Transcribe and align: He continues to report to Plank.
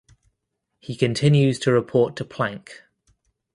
He 0.79 0.95
continues 0.95 1.59
to 1.59 1.71
report 1.71 2.15
to 2.15 2.25
Plank. 2.25 2.81